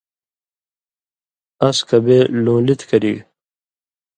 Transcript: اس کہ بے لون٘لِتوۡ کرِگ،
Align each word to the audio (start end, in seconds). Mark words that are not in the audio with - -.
اس 1.67 1.77
کہ 1.87 1.97
بے 2.05 2.17
لون٘لِتوۡ 2.43 2.87
کرِگ، 2.89 3.17